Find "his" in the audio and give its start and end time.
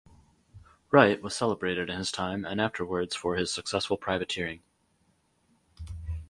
1.99-2.11, 3.35-3.53